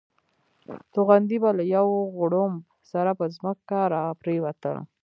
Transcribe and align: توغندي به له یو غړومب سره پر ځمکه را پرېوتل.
توغندي 0.93 1.37
به 1.43 1.49
له 1.57 1.63
یو 1.75 1.87
غړومب 2.17 2.63
سره 2.91 3.11
پر 3.19 3.27
ځمکه 3.37 3.79
را 3.93 4.03
پرېوتل. 4.21 4.77